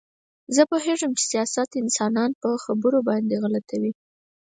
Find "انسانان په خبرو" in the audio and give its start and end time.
1.81-2.99